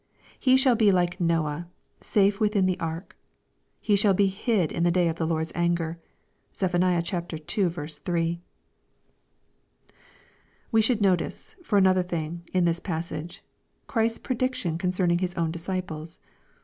He 0.39 0.57
shall 0.57 0.73
be 0.73 0.91
like 0.91 1.21
Noah, 1.21 1.67
safe 1.99 2.39
within 2.39 2.65
the 2.65 2.79
ark. 2.79 3.15
He 3.79 3.95
shall 3.95 4.15
be" 4.15 4.25
hid 4.45 4.71
in 4.71 4.81
the 4.81 4.89
day 4.89 5.07
of 5.09 5.17
the 5.17 5.27
Lord's 5.27 5.51
anger.'* 5.53 5.99
(Zeph. 6.55 6.73
ii. 6.73 7.69
3.) 7.69 8.41
We 10.71 10.81
should 10.81 11.01
notice, 11.01 11.55
for 11.63 11.77
another 11.77 12.01
thing, 12.01 12.41
in 12.51 12.65
this 12.65 12.79
passage, 12.79 13.43
Christ's 13.85 14.17
prediction 14.17 14.79
concerning 14.79 15.19
His 15.19 15.35
own 15.35 15.51
disciples. 15.51 16.19